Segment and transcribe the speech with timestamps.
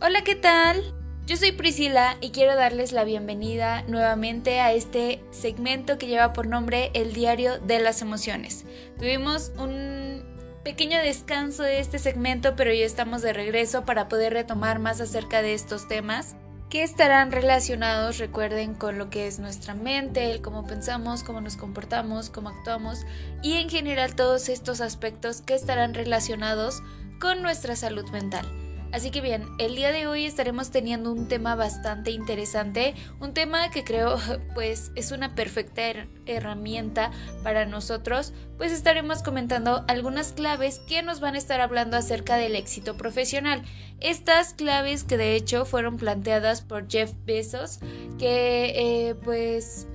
[0.00, 0.94] Hola, ¿qué tal?
[1.26, 6.46] Yo soy Priscila y quiero darles la bienvenida nuevamente a este segmento que lleva por
[6.46, 8.64] nombre El Diario de las Emociones.
[8.96, 10.22] Tuvimos un
[10.62, 15.42] pequeño descanso de este segmento, pero ya estamos de regreso para poder retomar más acerca
[15.42, 16.36] de estos temas
[16.70, 21.56] que estarán relacionados, recuerden, con lo que es nuestra mente, el cómo pensamos, cómo nos
[21.56, 23.04] comportamos, cómo actuamos
[23.42, 26.84] y en general todos estos aspectos que estarán relacionados
[27.18, 28.67] con nuestra salud mental.
[28.90, 33.70] Así que bien, el día de hoy estaremos teniendo un tema bastante interesante, un tema
[33.70, 34.16] que creo
[34.54, 35.82] pues es una perfecta
[36.26, 37.10] herramienta
[37.42, 42.56] para nosotros, pues estaremos comentando algunas claves que nos van a estar hablando acerca del
[42.56, 43.62] éxito profesional.
[44.00, 47.80] Estas claves que de hecho fueron planteadas por Jeff Bezos,
[48.18, 48.72] que
[49.10, 49.86] eh, pues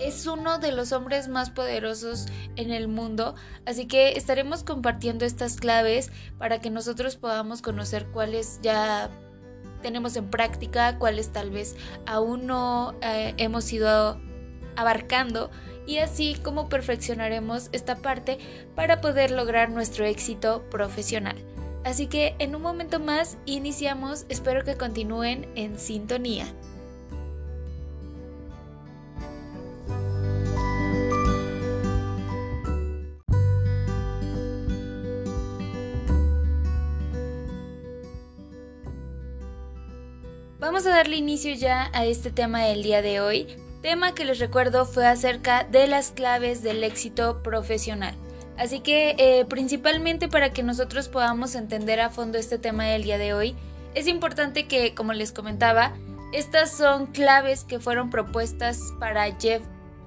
[0.00, 2.26] es uno de los hombres más poderosos
[2.56, 3.34] en el mundo,
[3.66, 9.10] así que estaremos compartiendo estas claves para que nosotros podamos conocer cuáles ya
[9.82, 14.20] tenemos en práctica, cuáles tal vez aún no eh, hemos ido
[14.76, 15.50] abarcando
[15.86, 18.38] y así como perfeccionaremos esta parte
[18.74, 21.36] para poder lograr nuestro éxito profesional.
[21.84, 26.46] Así que en un momento más iniciamos, espero que continúen en sintonía.
[40.74, 43.46] Vamos a darle inicio ya a este tema del día de hoy,
[43.80, 48.16] tema que les recuerdo fue acerca de las claves del éxito profesional.
[48.58, 53.18] Así que eh, principalmente para que nosotros podamos entender a fondo este tema del día
[53.18, 53.54] de hoy,
[53.94, 55.92] es importante que, como les comentaba,
[56.32, 59.62] estas son claves que fueron propuestas para Jeff,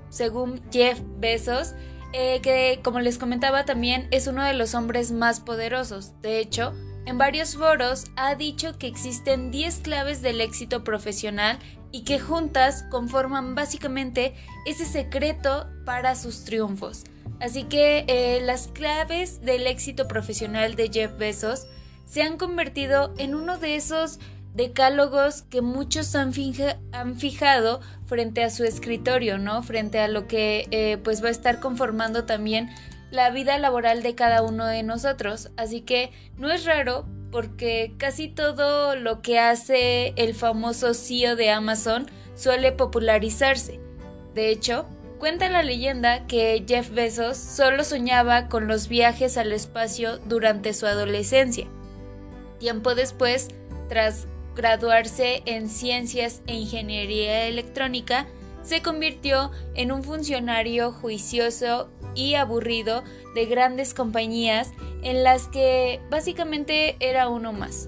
[0.09, 1.75] según Jeff Bezos,
[2.11, 6.21] eh, que como les comentaba también es uno de los hombres más poderosos.
[6.21, 6.73] De hecho,
[7.07, 11.57] en varios foros ha dicho que existen 10 claves del éxito profesional
[11.93, 14.35] y que juntas conforman básicamente
[14.65, 17.05] ese secreto para sus triunfos.
[17.39, 21.67] Así que eh, las claves del éxito profesional de Jeff Bezos
[22.05, 24.19] se han convertido en uno de esos
[24.53, 29.63] decálogos que muchos han, fijado frente a su escritorio, ¿no?
[29.63, 32.69] Frente a lo que eh, pues va a estar conformando también
[33.11, 35.49] la vida laboral de cada uno de nosotros.
[35.57, 41.51] Así que no es raro porque casi todo lo que hace el famoso CEO de
[41.51, 43.79] Amazon suele popularizarse.
[44.33, 44.85] De hecho,
[45.19, 50.85] cuenta la leyenda que Jeff Bezos solo soñaba con los viajes al espacio durante su
[50.85, 51.67] adolescencia.
[52.59, 53.49] Tiempo después,
[53.89, 58.27] tras graduarse en Ciencias e Ingeniería Electrónica,
[58.63, 63.03] se convirtió en un funcionario juicioso y aburrido
[63.35, 64.73] de grandes compañías
[65.03, 67.87] en las que básicamente era uno más.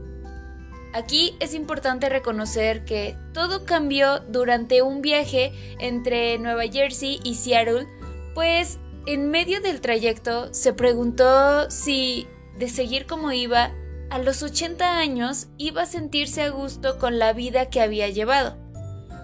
[0.94, 7.88] Aquí es importante reconocer que todo cambió durante un viaje entre Nueva Jersey y Seattle,
[8.34, 13.72] pues en medio del trayecto se preguntó si de seguir como iba,
[14.10, 18.58] a los 80 años iba a sentirse a gusto con la vida que había llevado.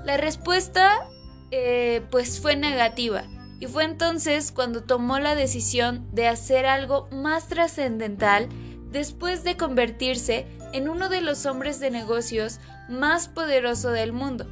[0.06, 1.10] La respuesta
[1.50, 3.24] eh, pues fue negativa
[3.60, 8.50] y fue entonces cuando tomó la decisión de hacer algo más trascendental
[8.92, 14.46] después de convertirse en uno de los hombres de negocios más poderoso del mundo,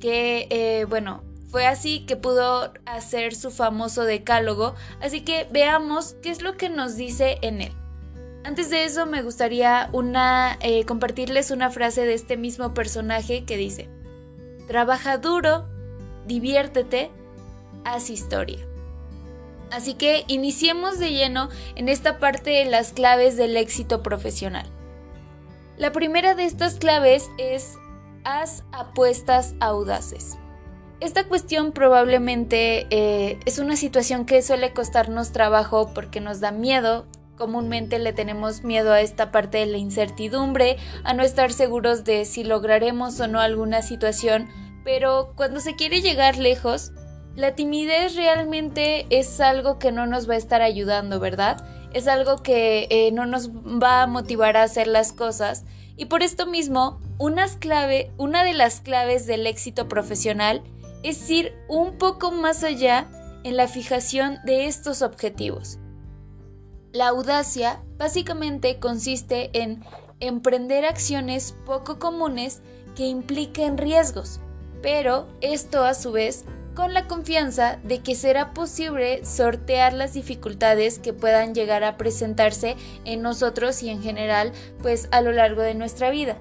[0.00, 6.30] que eh, bueno, fue así que pudo hacer su famoso decálogo, así que veamos qué
[6.30, 7.72] es lo que nos dice en él.
[8.44, 13.56] Antes de eso me gustaría una, eh, compartirles una frase de este mismo personaje que
[13.56, 13.88] dice,
[14.66, 15.66] trabaja duro,
[16.26, 17.10] diviértete,
[17.84, 18.58] haz historia.
[19.70, 24.66] Así que iniciemos de lleno en esta parte de las claves del éxito profesional.
[25.76, 27.76] La primera de estas claves es
[28.24, 30.38] haz apuestas audaces.
[31.00, 37.06] Esta cuestión probablemente eh, es una situación que suele costarnos trabajo porque nos da miedo.
[37.36, 42.24] Comúnmente le tenemos miedo a esta parte de la incertidumbre, a no estar seguros de
[42.24, 44.48] si lograremos o no alguna situación,
[44.82, 46.90] pero cuando se quiere llegar lejos,
[47.36, 51.64] la timidez realmente es algo que no nos va a estar ayudando, ¿verdad?
[51.92, 55.64] Es algo que eh, no nos va a motivar a hacer las cosas.
[55.96, 57.00] Y por esto mismo,
[57.58, 60.62] clave, una de las claves del éxito profesional
[61.02, 63.08] es ir un poco más allá
[63.44, 65.78] en la fijación de estos objetivos.
[66.92, 69.84] La audacia básicamente consiste en
[70.20, 72.62] emprender acciones poco comunes
[72.96, 74.40] que impliquen riesgos,
[74.82, 76.44] pero esto a su vez
[76.78, 82.76] con la confianza de que será posible sortear las dificultades que puedan llegar a presentarse
[83.04, 86.38] en nosotros y en general pues a lo largo de nuestra vida.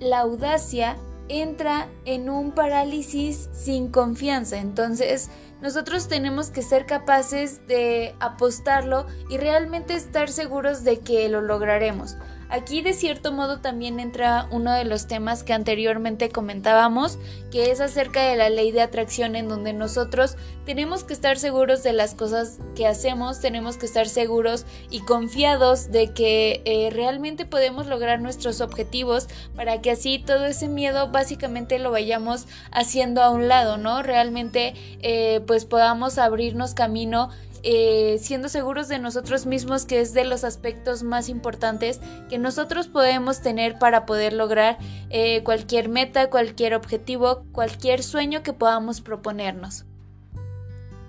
[0.00, 0.96] la audacia
[1.28, 4.58] entra en un parálisis sin confianza.
[4.58, 5.30] Entonces,
[5.60, 12.16] nosotros tenemos que ser capaces de apostarlo y realmente estar seguros de que lo lograremos.
[12.52, 17.16] Aquí de cierto modo también entra uno de los temas que anteriormente comentábamos,
[17.50, 21.82] que es acerca de la ley de atracción en donde nosotros tenemos que estar seguros
[21.82, 27.46] de las cosas que hacemos, tenemos que estar seguros y confiados de que eh, realmente
[27.46, 33.30] podemos lograr nuestros objetivos para que así todo ese miedo básicamente lo vayamos haciendo a
[33.30, 34.02] un lado, ¿no?
[34.02, 37.30] Realmente eh, pues podamos abrirnos camino
[37.62, 42.88] eh, siendo seguros de nosotros mismos, que es de los aspectos más importantes que nosotros
[42.88, 44.78] podemos tener para poder lograr
[45.10, 49.84] eh, cualquier meta, cualquier objetivo, cualquier sueño que podamos proponernos.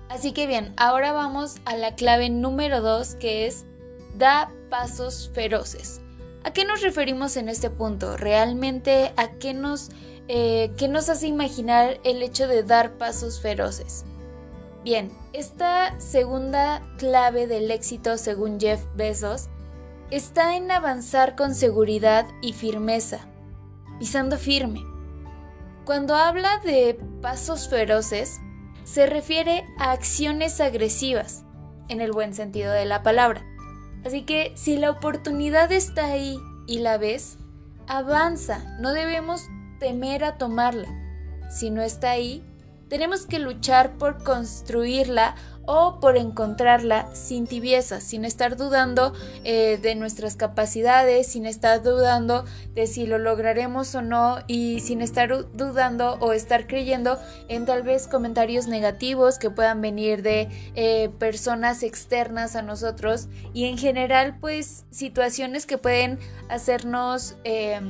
[0.08, 3.66] Así que bien, ahora vamos a la clave número 2 que es
[4.16, 6.00] da pasos feroces.
[6.44, 8.16] ¿A qué nos referimos en este punto?
[8.16, 9.90] ¿Realmente a qué nos,
[10.28, 14.04] eh, qué nos hace imaginar el hecho de dar pasos feroces?
[14.84, 19.48] Bien, esta segunda clave del éxito según Jeff Bezos
[20.10, 23.20] está en avanzar con seguridad y firmeza,
[23.98, 24.82] pisando firme.
[25.86, 28.40] Cuando habla de pasos feroces,
[28.84, 31.44] se refiere a acciones agresivas,
[31.88, 33.42] en el buen sentido de la palabra.
[34.04, 37.38] Así que si la oportunidad está ahí y la ves,
[37.86, 39.46] avanza, no debemos
[39.80, 40.88] temer a tomarla.
[41.50, 42.44] Si no está ahí,
[42.88, 45.34] tenemos que luchar por construirla
[45.66, 49.14] o por encontrarla sin tibieza, sin estar dudando
[49.44, 52.44] eh, de nuestras capacidades, sin estar dudando
[52.74, 57.82] de si lo lograremos o no y sin estar dudando o estar creyendo en tal
[57.82, 63.28] vez comentarios negativos que puedan venir de eh, personas externas a nosotros.
[63.52, 67.36] Y en general pues situaciones que pueden hacernos...
[67.44, 67.80] Eh,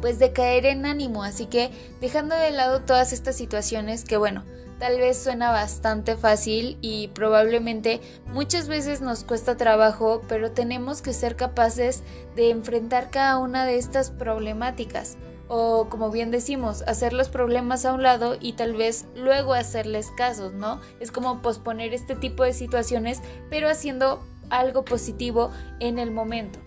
[0.00, 1.70] pues de caer en ánimo, así que
[2.00, 4.44] dejando de lado todas estas situaciones que bueno,
[4.78, 11.12] tal vez suena bastante fácil y probablemente muchas veces nos cuesta trabajo, pero tenemos que
[11.12, 12.02] ser capaces
[12.34, 15.16] de enfrentar cada una de estas problemáticas
[15.48, 20.10] o como bien decimos, hacer los problemas a un lado y tal vez luego hacerles
[20.16, 20.80] casos, ¿no?
[21.00, 25.50] Es como posponer este tipo de situaciones, pero haciendo algo positivo
[25.80, 26.58] en el momento.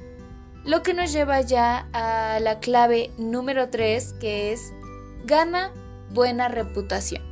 [0.66, 4.74] Lo que nos lleva ya a la clave número 3 que es
[5.26, 5.72] gana
[6.12, 7.24] buena reputación.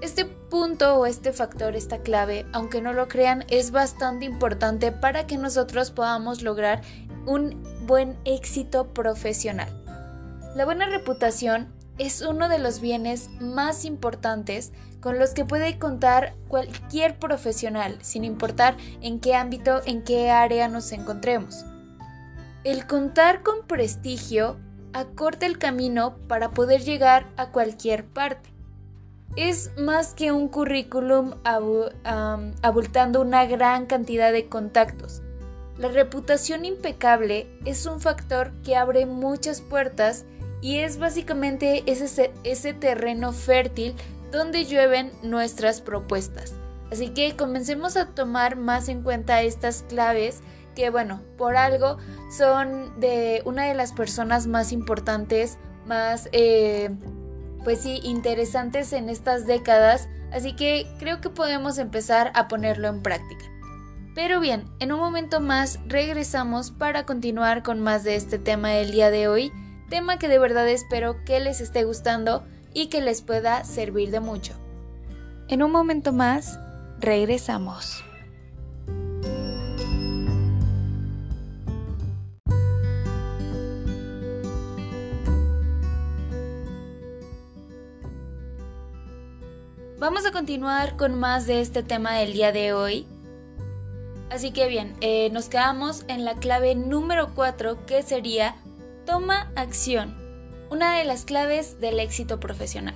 [0.00, 5.26] Este punto o este factor, esta clave, aunque no lo crean, es bastante importante para
[5.26, 6.80] que nosotros podamos lograr
[7.26, 9.68] un buen éxito profesional.
[10.56, 11.68] La buena reputación
[11.98, 18.24] es uno de los bienes más importantes con los que puede contar cualquier profesional, sin
[18.24, 21.66] importar en qué ámbito, en qué área nos encontremos.
[22.62, 24.58] El contar con prestigio
[24.92, 28.50] acorta el camino para poder llegar a cualquier parte.
[29.34, 35.22] Es más que un currículum abultando una gran cantidad de contactos.
[35.78, 40.26] La reputación impecable es un factor que abre muchas puertas
[40.60, 43.94] y es básicamente ese, terreno fértil
[44.30, 46.52] donde llueven nuestras propuestas.
[46.92, 50.40] Así que comencemos a tomar más en cuenta estas claves
[50.74, 51.98] que bueno, por algo
[52.30, 56.90] son de una de las personas más importantes, más, eh,
[57.64, 63.02] pues sí, interesantes en estas décadas, así que creo que podemos empezar a ponerlo en
[63.02, 63.44] práctica.
[64.14, 68.90] Pero bien, en un momento más regresamos para continuar con más de este tema del
[68.90, 69.52] día de hoy,
[69.88, 74.20] tema que de verdad espero que les esté gustando y que les pueda servir de
[74.20, 74.54] mucho.
[75.48, 76.58] En un momento más,
[77.00, 78.04] regresamos.
[90.00, 93.06] Vamos a continuar con más de este tema del día de hoy.
[94.30, 98.56] Así que bien, eh, nos quedamos en la clave número 4 que sería
[99.04, 100.16] toma acción,
[100.70, 102.94] una de las claves del éxito profesional.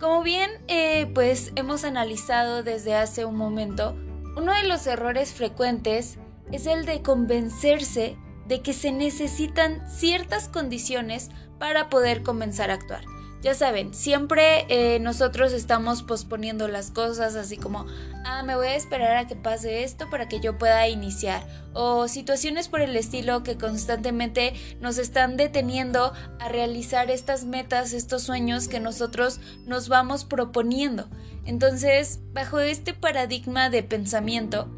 [0.00, 3.94] Como bien eh, pues hemos analizado desde hace un momento,
[4.36, 6.18] uno de los errores frecuentes
[6.50, 8.18] es el de convencerse
[8.48, 11.30] de que se necesitan ciertas condiciones
[11.60, 13.04] para poder comenzar a actuar.
[13.42, 17.86] Ya saben, siempre eh, nosotros estamos posponiendo las cosas así como,
[18.24, 21.46] ah, me voy a esperar a que pase esto para que yo pueda iniciar.
[21.74, 28.22] O situaciones por el estilo que constantemente nos están deteniendo a realizar estas metas, estos
[28.22, 31.08] sueños que nosotros nos vamos proponiendo.
[31.44, 34.68] Entonces, bajo este paradigma de pensamiento,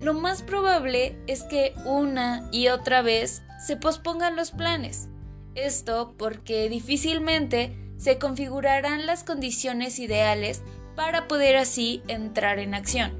[0.00, 5.08] lo más probable es que una y otra vez se pospongan los planes
[5.54, 10.62] Esto porque difícilmente se configurarán las condiciones ideales
[10.96, 13.12] para poder así entrar en acción.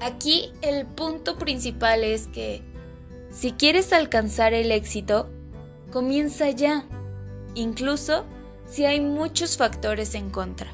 [0.00, 2.62] Aquí el punto principal es que
[3.32, 5.28] si quieres alcanzar el éxito,
[5.90, 6.84] comienza ya,
[7.56, 8.24] incluso
[8.64, 10.68] si hay muchos factores en contra.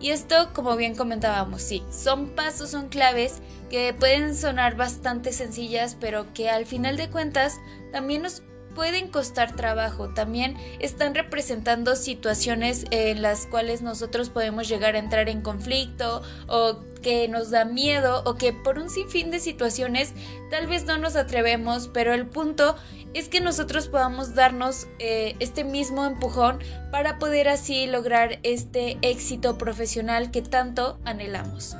[0.00, 5.98] Y esto, como bien comentábamos, sí, son pasos, son claves que pueden sonar bastante sencillas,
[6.00, 7.58] pero que al final de cuentas
[7.92, 8.42] también nos
[8.74, 15.28] pueden costar trabajo, también están representando situaciones en las cuales nosotros podemos llegar a entrar
[15.28, 20.12] en conflicto o que nos da miedo o que por un sinfín de situaciones
[20.50, 22.76] tal vez no nos atrevemos, pero el punto
[23.14, 26.58] es que nosotros podamos darnos eh, este mismo empujón
[26.90, 31.76] para poder así lograr este éxito profesional que tanto anhelamos.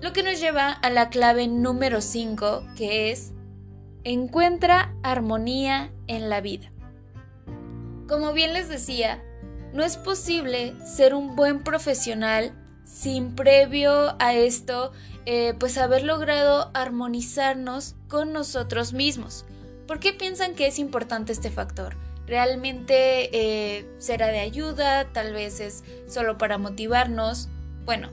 [0.00, 3.32] Lo que nos lleva a la clave número 5, que es
[4.04, 6.72] Encuentra armonía en la vida.
[8.08, 9.22] Como bien les decía,
[9.72, 12.52] no es posible ser un buen profesional
[12.84, 14.90] sin previo a esto,
[15.24, 19.44] eh, pues haber logrado armonizarnos con nosotros mismos.
[19.86, 21.94] ¿Por qué piensan que es importante este factor?
[22.26, 25.12] ¿Realmente eh, será de ayuda?
[25.12, 27.48] ¿Tal vez es solo para motivarnos?
[27.84, 28.10] Bueno,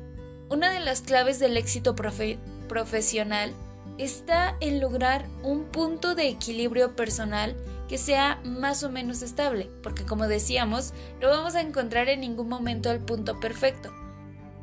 [0.50, 3.56] una de las claves del éxito profesional
[4.00, 7.56] está en lograr un punto de equilibrio personal
[7.90, 12.48] que sea más o menos estable, porque como decíamos, no vamos a encontrar en ningún
[12.48, 13.94] momento el punto perfecto.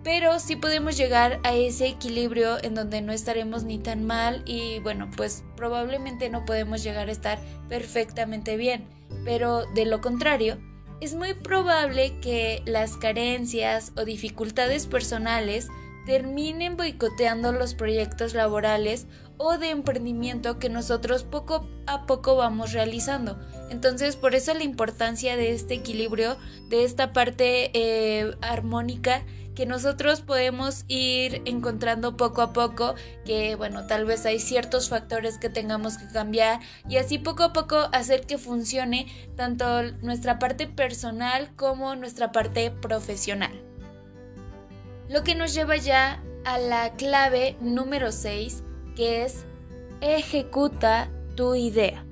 [0.03, 4.79] Pero sí podemos llegar a ese equilibrio en donde no estaremos ni tan mal y
[4.79, 7.39] bueno, pues probablemente no podemos llegar a estar
[7.69, 8.87] perfectamente bien.
[9.25, 10.59] Pero de lo contrario,
[11.01, 15.69] es muy probable que las carencias o dificultades personales
[16.07, 23.39] terminen boicoteando los proyectos laborales o de emprendimiento que nosotros poco a poco vamos realizando.
[23.71, 26.39] Entonces, por eso la importancia de este equilibrio,
[26.71, 29.25] de esta parte eh, armónica
[29.57, 32.95] que nosotros podemos ir encontrando poco a poco,
[33.25, 37.53] que bueno, tal vez hay ciertos factores que tengamos que cambiar y así poco a
[37.53, 43.66] poco hacer que funcione tanto nuestra parte personal como nuestra parte profesional.
[45.09, 48.63] Lo que nos lleva ya a la clave número 6,
[48.97, 49.45] que es
[50.01, 52.05] ejecuta tu idea.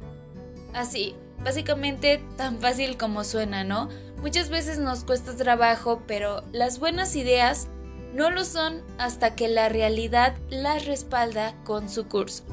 [0.72, 3.88] Así, básicamente tan fácil como suena, ¿no?
[4.20, 7.68] Muchas veces nos cuesta trabajo, pero las buenas ideas
[8.14, 12.44] no lo son hasta que la realidad las respalda con su curso.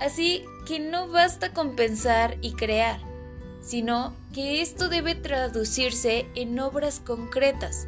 [0.00, 3.00] Así que no basta con pensar y crear,
[3.60, 7.86] sino que esto debe traducirse en obras concretas.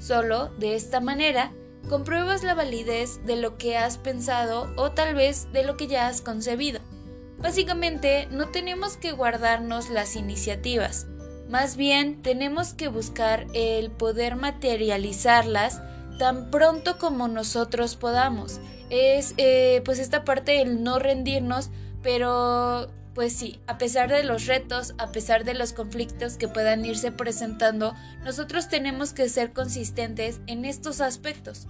[0.00, 1.52] Solo de esta manera
[1.88, 6.08] compruebas la validez de lo que has pensado o tal vez de lo que ya
[6.08, 6.80] has concebido.
[7.38, 11.06] Básicamente, no tenemos que guardarnos las iniciativas,
[11.50, 15.82] más bien tenemos que buscar el poder materializarlas
[16.16, 18.60] tan pronto como nosotros podamos.
[18.88, 21.70] Es eh, pues esta parte del no rendirnos,
[22.04, 26.84] pero pues sí, a pesar de los retos, a pesar de los conflictos que puedan
[26.84, 31.66] irse presentando, nosotros tenemos que ser consistentes en estos aspectos.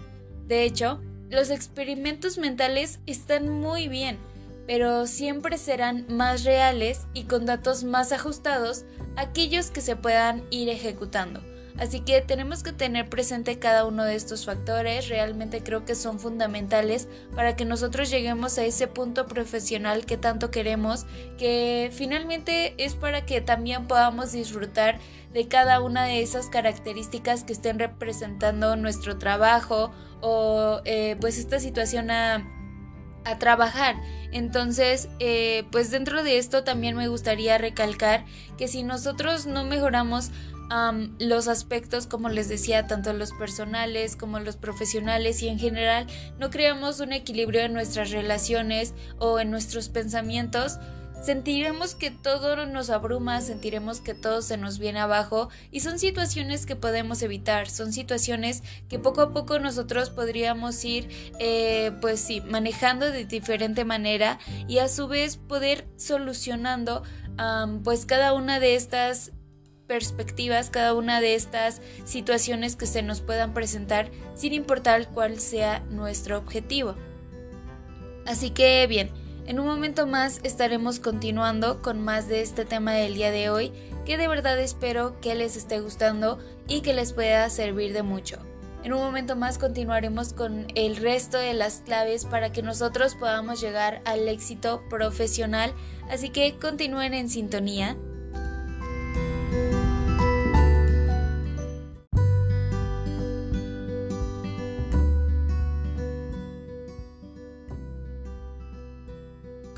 [0.46, 4.18] De hecho, los experimentos mentales están muy bien,
[4.66, 8.84] pero siempre serán más reales y con datos más ajustados
[9.16, 11.40] aquellos que se puedan ir ejecutando.
[11.78, 16.18] Así que tenemos que tener presente cada uno de estos factores, realmente creo que son
[16.18, 21.06] fundamentales para que nosotros lleguemos a ese punto profesional que tanto queremos,
[21.38, 24.98] que finalmente es para que también podamos disfrutar
[25.32, 31.60] de cada una de esas características que estén representando nuestro trabajo o eh, pues esta
[31.60, 32.46] situación a,
[33.38, 33.94] trabajar.
[34.32, 38.24] Entonces, eh, pues dentro de esto también me gustaría recalcar
[38.58, 40.30] que si nosotros no mejoramos
[41.18, 46.06] los aspectos, como les decía, tanto los personales como los profesionales y en general
[46.38, 50.78] no creamos un equilibrio en nuestras relaciones o en nuestros pensamientos,
[51.22, 56.66] sentiremos que todo nos abruma, sentiremos que todo se nos viene abajo y son situaciones
[56.66, 61.08] que podemos evitar, son situaciones que poco a poco nosotros podríamos ir
[61.38, 67.02] eh, pues sí, manejando de diferente manera y a su vez poder solucionando
[67.84, 69.32] pues cada una de estas
[69.90, 75.80] perspectivas cada una de estas situaciones que se nos puedan presentar sin importar cuál sea
[75.90, 76.94] nuestro objetivo.
[78.24, 79.10] Así que bien,
[79.46, 83.72] en un momento más estaremos continuando con más de este tema del día de hoy
[84.06, 88.38] que de verdad espero que les esté gustando y que les pueda servir de mucho.
[88.84, 93.60] En un momento más continuaremos con el resto de las claves para que nosotros podamos
[93.60, 95.74] llegar al éxito profesional,
[96.08, 97.96] así que continúen en sintonía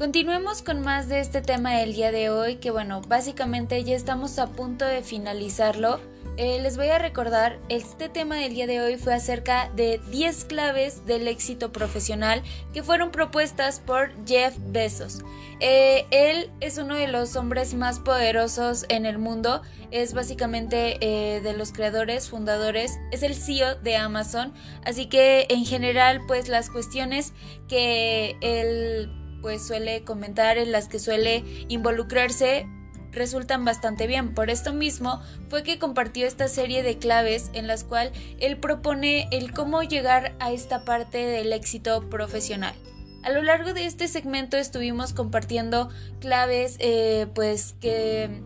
[0.02, 4.40] Continuemos con más de este tema del día de hoy, que bueno, básicamente ya estamos
[4.40, 6.00] a punto de finalizarlo.
[6.36, 10.46] Eh, les voy a recordar, este tema del día de hoy fue acerca de 10
[10.46, 12.42] claves del éxito profesional
[12.74, 15.22] que fueron propuestas por Jeff Bezos.
[15.60, 21.40] Eh, él es uno de los hombres más poderosos en el mundo, es básicamente eh,
[21.42, 24.52] de los creadores, fundadores, es el CEO de Amazon,
[24.84, 27.34] así que en general pues las cuestiones
[27.68, 32.66] que él pues suele comentar, en las que suele involucrarse,
[33.12, 34.34] resultan bastante bien.
[34.34, 39.28] Por esto mismo fue que compartió esta serie de claves en las cuales él propone
[39.30, 42.74] el cómo llegar a esta parte del éxito profesional.
[43.22, 48.42] A lo largo de este segmento estuvimos compartiendo claves eh, pues que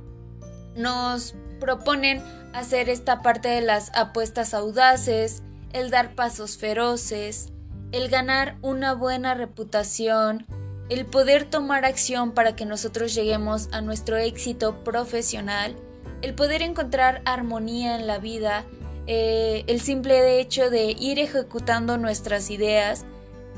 [0.75, 2.23] nos proponen
[2.53, 7.53] hacer esta parte de las apuestas audaces, el dar pasos feroces,
[7.93, 10.47] el ganar una buena reputación,
[10.89, 15.77] el poder tomar acción para que nosotros lleguemos a nuestro éxito profesional,
[16.23, 18.65] el poder encontrar armonía en la vida,
[19.07, 23.05] eh, el simple hecho de ir ejecutando nuestras ideas,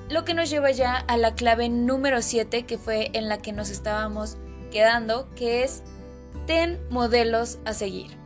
[0.08, 3.52] lo que nos lleva ya a la clave número 7 que fue en la que
[3.52, 4.38] nos estábamos
[4.70, 5.82] quedando, que es
[6.46, 8.16] ten modelos a seguir.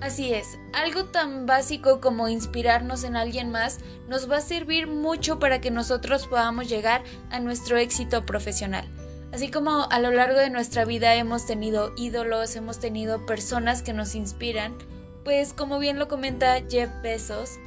[0.00, 5.38] Así es, algo tan básico como inspirarnos en alguien más nos va a servir mucho
[5.38, 8.88] para que nosotros podamos llegar a nuestro éxito profesional.
[9.30, 13.92] Así como a lo largo de nuestra vida hemos tenido ídolos, hemos tenido personas que
[13.92, 14.74] nos inspiran,
[15.22, 17.58] pues como bien lo comenta Jeff Bezos,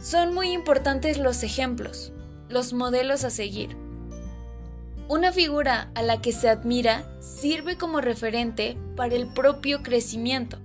[0.00, 2.12] son muy importantes los ejemplos,
[2.48, 3.76] los modelos a seguir.
[5.08, 10.63] Una figura a la que se admira sirve como referente para el propio crecimiento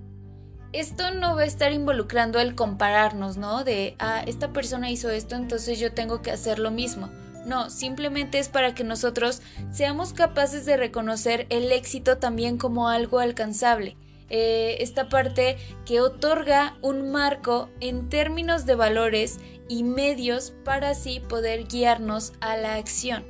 [0.72, 3.64] esto no va a estar involucrando el compararnos, ¿no?
[3.64, 7.10] De, ah, esta persona hizo esto, entonces yo tengo que hacer lo mismo.
[7.44, 13.18] No, simplemente es para que nosotros seamos capaces de reconocer el éxito también como algo
[13.18, 13.96] alcanzable.
[14.28, 21.18] Eh, esta parte que otorga un marco en términos de valores y medios para así
[21.18, 23.24] poder guiarnos a la acción.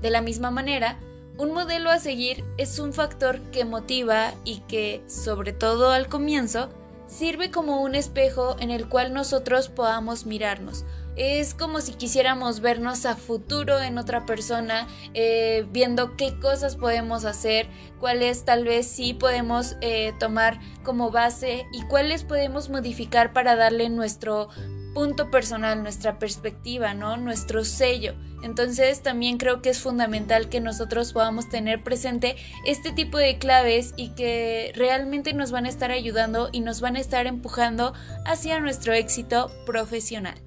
[0.00, 1.00] De la misma manera,
[1.38, 6.70] un modelo a seguir es un factor que motiva y que, sobre todo al comienzo,
[7.06, 10.84] sirve como un espejo en el cual nosotros podamos mirarnos.
[11.14, 17.24] Es como si quisiéramos vernos a futuro en otra persona, eh, viendo qué cosas podemos
[17.24, 17.68] hacer,
[18.00, 23.88] cuáles tal vez sí podemos eh, tomar como base y cuáles podemos modificar para darle
[23.88, 24.48] nuestro
[24.96, 27.18] punto personal, nuestra perspectiva, ¿no?
[27.18, 28.14] Nuestro sello.
[28.42, 33.92] Entonces también creo que es fundamental que nosotros podamos tener presente este tipo de claves
[33.98, 37.92] y que realmente nos van a estar ayudando y nos van a estar empujando
[38.24, 40.40] hacia nuestro éxito profesional.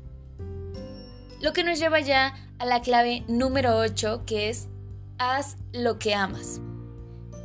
[1.40, 4.68] Lo que nos lleva ya a la clave número 8 que es
[5.20, 6.60] haz lo que amas.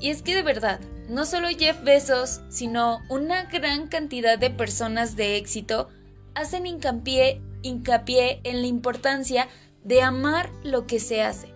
[0.01, 5.17] Y es que de verdad, no solo Jeff Bezos, sino una gran cantidad de personas
[5.17, 5.91] de éxito
[6.35, 9.49] hacen hincapié, hincapié en la importancia
[9.85, 11.49] de amar lo que se hace.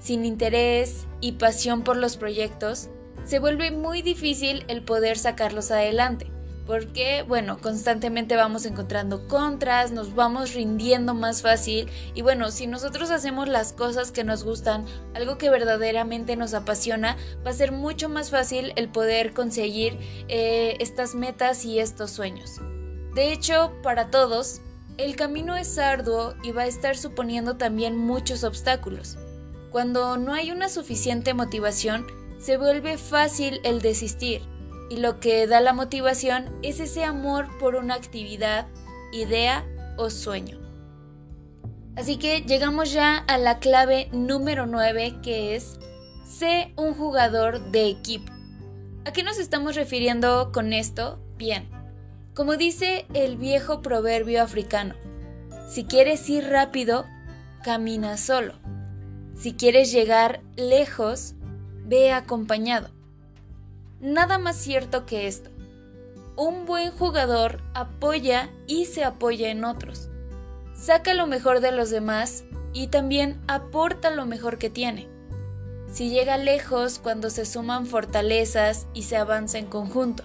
[0.00, 2.88] Sin interés y pasión por los proyectos,
[3.24, 6.26] se vuelve muy difícil el poder sacarlos adelante,
[6.66, 13.10] porque, bueno, constantemente vamos encontrando contras, nos vamos rindiendo más fácil y bueno, si nosotros
[13.10, 18.08] hacemos las cosas que nos gustan, algo que verdaderamente nos apasiona, va a ser mucho
[18.08, 22.60] más fácil el poder conseguir eh, estas metas y estos sueños.
[23.14, 24.60] De hecho, para todos,
[24.96, 29.16] el camino es arduo y va a estar suponiendo también muchos obstáculos.
[29.70, 32.06] Cuando no hay una suficiente motivación,
[32.38, 34.42] se vuelve fácil el desistir,
[34.90, 38.66] y lo que da la motivación es ese amor por una actividad,
[39.12, 39.64] idea
[39.96, 40.58] o sueño.
[41.96, 45.78] Así que llegamos ya a la clave número 9 que es
[46.24, 48.32] sé un jugador de equipo.
[49.04, 51.18] ¿A qué nos estamos refiriendo con esto?
[51.36, 51.68] Bien,
[52.34, 54.94] como dice el viejo proverbio africano,
[55.68, 57.06] si quieres ir rápido,
[57.62, 58.54] camina solo.
[59.36, 61.34] Si quieres llegar lejos,
[61.86, 62.90] ve acompañado.
[64.00, 65.50] Nada más cierto que esto.
[66.36, 70.08] Un buen jugador apoya y se apoya en otros.
[70.74, 75.08] Saca lo mejor de los demás y también aporta lo mejor que tiene.
[75.92, 80.24] Si llega lejos cuando se suman fortalezas y se avanza en conjunto.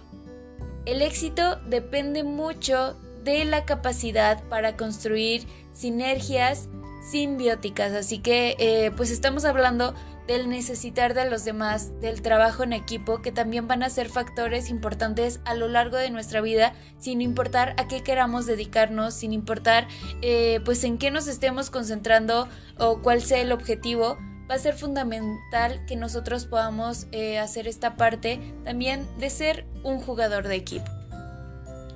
[0.85, 6.69] El éxito depende mucho de la capacidad para construir sinergias
[7.09, 9.95] simbióticas, así que eh, pues estamos hablando
[10.27, 14.69] del necesitar de los demás, del trabajo en equipo, que también van a ser factores
[14.69, 19.87] importantes a lo largo de nuestra vida, sin importar a qué queramos dedicarnos, sin importar
[20.21, 24.17] eh, pues en qué nos estemos concentrando o cuál sea el objetivo,
[24.49, 29.99] va a ser fundamental que nosotros podamos eh, hacer esta parte también de ser un
[29.99, 30.91] jugador de equipo.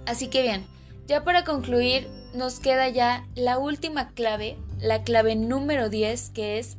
[0.06, 0.66] Así que bien,
[1.08, 6.78] ya para concluir, nos queda ya la última clave, la clave número 10, que es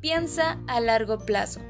[0.00, 1.60] piensa a largo plazo.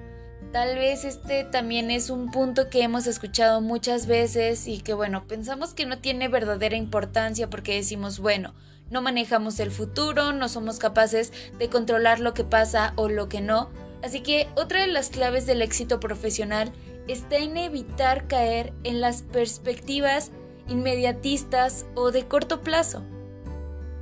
[0.53, 5.27] Tal vez este también es un punto que hemos escuchado muchas veces y que bueno,
[5.27, 8.55] pensamos que no tiene verdadera importancia porque decimos, bueno,
[8.91, 13.41] no manejamos el futuro, no somos capaces de controlar lo que pasa o lo que
[13.41, 13.71] no.
[14.03, 16.73] Así que otra de las claves del éxito profesional
[17.09, 20.31] está en evitar caer en las perspectivas
[20.69, 23.03] inmediatistas o de corto plazo.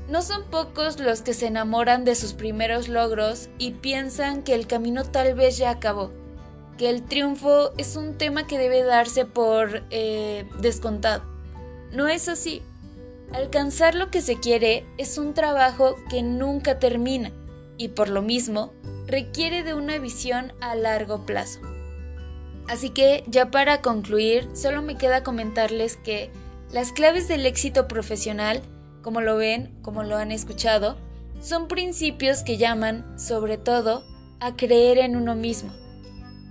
[0.08, 4.66] No son pocos los que se enamoran de sus primeros logros y piensan que el
[4.66, 6.12] camino tal vez ya acabó,
[6.78, 11.24] que el triunfo es un tema que debe darse por eh, descontado.
[11.90, 12.62] No es así.
[13.32, 17.32] Alcanzar lo que se quiere es un trabajo que nunca termina
[17.76, 18.72] y por lo mismo
[19.06, 21.60] requiere de una visión a largo plazo.
[22.68, 26.30] Así que ya para concluir, solo me queda comentarles que
[26.72, 28.62] las claves del éxito profesional
[29.06, 30.96] como lo ven, como lo han escuchado,
[31.40, 34.02] son principios que llaman, sobre todo,
[34.40, 35.70] a creer en uno mismo,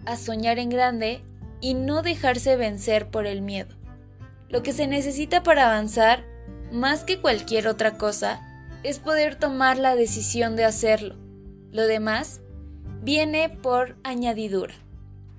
[0.06, 1.22] a soñar en grande
[1.60, 3.76] y no dejarse vencer por el miedo.
[4.48, 6.24] Lo que se necesita para avanzar,
[6.72, 8.42] más que cualquier otra cosa,
[8.84, 11.16] es poder tomar la decisión de hacerlo.
[11.72, 12.42] Lo demás
[13.02, 14.76] viene por añadidura.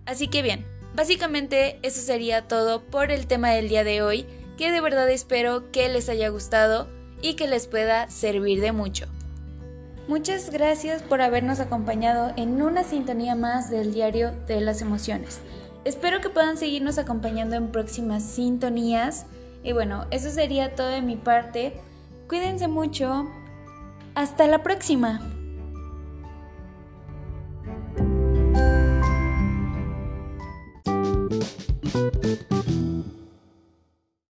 [0.04, 4.70] Así que bien, básicamente eso sería todo por el tema del día de hoy, que
[4.70, 6.88] de verdad espero que les haya gustado
[7.22, 9.06] y que les pueda servir de mucho.
[10.08, 15.40] Muchas gracias por habernos acompañado en una sintonía más del diario de las emociones.
[15.84, 19.26] Espero que puedan seguirnos acompañando en próximas sintonías.
[19.66, 21.72] Y bueno, eso sería todo de mi parte.
[22.28, 23.26] Cuídense mucho.
[24.14, 25.20] Hasta la próxima.